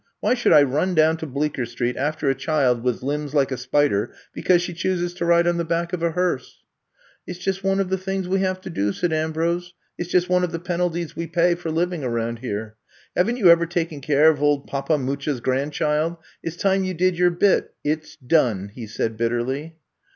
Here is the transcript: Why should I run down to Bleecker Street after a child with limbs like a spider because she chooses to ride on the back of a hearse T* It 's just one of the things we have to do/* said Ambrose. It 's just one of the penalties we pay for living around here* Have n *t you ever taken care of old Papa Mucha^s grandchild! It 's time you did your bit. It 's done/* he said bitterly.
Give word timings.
Why 0.19 0.33
should 0.33 0.51
I 0.51 0.63
run 0.63 0.95
down 0.95 1.17
to 1.17 1.27
Bleecker 1.27 1.63
Street 1.67 1.95
after 1.95 2.27
a 2.27 2.33
child 2.33 2.81
with 2.81 3.03
limbs 3.03 3.35
like 3.35 3.51
a 3.51 3.55
spider 3.55 4.11
because 4.33 4.59
she 4.63 4.73
chooses 4.73 5.13
to 5.13 5.25
ride 5.25 5.45
on 5.45 5.57
the 5.57 5.63
back 5.63 5.93
of 5.93 6.01
a 6.01 6.09
hearse 6.13 6.55
T* 6.55 6.57
It 7.27 7.35
's 7.35 7.37
just 7.37 7.63
one 7.63 7.79
of 7.79 7.89
the 7.91 7.99
things 7.99 8.27
we 8.27 8.39
have 8.39 8.59
to 8.61 8.71
do/* 8.71 8.93
said 8.93 9.13
Ambrose. 9.13 9.75
It 9.99 10.05
's 10.05 10.09
just 10.09 10.27
one 10.27 10.43
of 10.43 10.51
the 10.51 10.57
penalties 10.57 11.15
we 11.15 11.27
pay 11.27 11.53
for 11.53 11.69
living 11.69 12.03
around 12.03 12.39
here* 12.39 12.77
Have 13.15 13.29
n 13.29 13.35
*t 13.35 13.41
you 13.41 13.51
ever 13.51 13.67
taken 13.67 14.01
care 14.01 14.27
of 14.31 14.41
old 14.41 14.65
Papa 14.65 14.95
Mucha^s 14.95 15.39
grandchild! 15.39 16.17
It 16.41 16.53
's 16.53 16.57
time 16.57 16.83
you 16.83 16.95
did 16.95 17.15
your 17.15 17.29
bit. 17.29 17.75
It 17.83 18.03
's 18.07 18.15
done/* 18.15 18.71
he 18.73 18.87
said 18.87 19.17
bitterly. 19.17 19.75